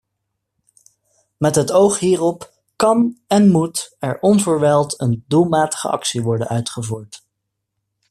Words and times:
Met 1.37 1.55
het 1.55 1.71
oog 1.71 1.99
hierop 1.99 2.51
kan 2.75 3.17
en 3.27 3.51
moet 3.51 3.95
er 3.99 4.19
onverwijld 4.21 4.99
een 5.01 5.23
doelmatige 5.27 5.87
actie 5.89 6.21
worden 6.21 6.47
uitgevoerd. 6.47 7.25